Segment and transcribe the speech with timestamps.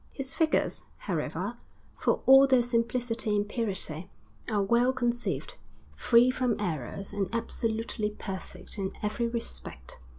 [0.11, 1.57] His figures, however,
[1.95, 4.09] for all their simplicity and purity,
[4.49, 5.57] are well conceived,
[5.95, 9.99] free from errors, and absolutely perfect in every respect.